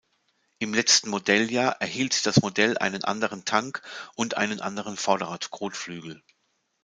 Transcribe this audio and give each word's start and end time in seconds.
Im 0.57 0.73
letzten 0.73 1.11
Modelljahr 1.11 1.79
erhielt 1.79 2.25
das 2.25 2.41
Modell 2.41 2.75
einen 2.79 3.03
anderen 3.03 3.45
Tank 3.45 3.83
und 4.15 4.35
einen 4.35 4.59
anderen 4.59 4.97
Vorderrad-Kotflügel. 4.97 6.23